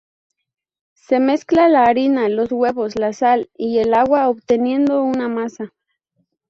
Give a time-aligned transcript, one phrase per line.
[0.95, 5.75] Se mezcla la harina, los huevos, la sal y el agua obteniendo una masa.